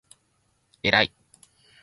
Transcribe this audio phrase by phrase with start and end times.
[0.81, 0.87] えらい！！！！！！！！！！！！！！！